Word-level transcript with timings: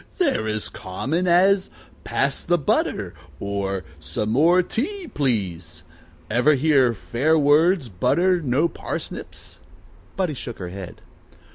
"They're 0.17 0.47
as 0.47 0.67
common 0.67 1.27
as, 1.27 1.69
Pass 2.03 2.43
the 2.43 2.57
butter, 2.57 3.13
or, 3.39 3.83
Some 3.99 4.31
more 4.31 4.63
tea, 4.63 5.07
please. 5.07 5.83
Ever 6.27 6.55
hear, 6.55 6.95
Fair 6.95 7.37
words 7.37 7.87
butter 7.87 8.41
no 8.41 8.67
parsnips?" 8.67 9.59
Buddie 10.15 10.33
shook 10.33 10.57
her 10.57 10.69
head. 10.69 11.01